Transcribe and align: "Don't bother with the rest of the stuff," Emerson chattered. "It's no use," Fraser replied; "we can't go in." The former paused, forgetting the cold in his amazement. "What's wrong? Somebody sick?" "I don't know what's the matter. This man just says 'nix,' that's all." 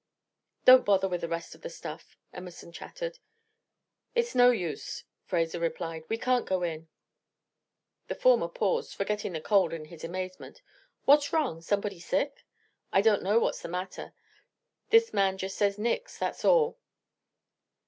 "Don't 0.65 0.83
bother 0.83 1.07
with 1.07 1.21
the 1.21 1.27
rest 1.27 1.53
of 1.53 1.61
the 1.61 1.69
stuff," 1.69 2.17
Emerson 2.33 2.71
chattered. 2.71 3.19
"It's 4.15 4.33
no 4.33 4.49
use," 4.49 5.03
Fraser 5.25 5.59
replied; 5.59 6.05
"we 6.09 6.17
can't 6.17 6.47
go 6.47 6.63
in." 6.63 6.89
The 8.07 8.15
former 8.15 8.47
paused, 8.47 8.95
forgetting 8.95 9.33
the 9.33 9.39
cold 9.41 9.73
in 9.73 9.85
his 9.85 10.03
amazement. 10.03 10.63
"What's 11.05 11.31
wrong? 11.31 11.61
Somebody 11.61 11.99
sick?" 11.99 12.47
"I 12.91 13.01
don't 13.03 13.21
know 13.21 13.37
what's 13.37 13.61
the 13.61 13.67
matter. 13.69 14.15
This 14.89 15.13
man 15.13 15.37
just 15.37 15.55
says 15.55 15.77
'nix,' 15.77 16.17
that's 16.17 16.43
all." 16.43 16.79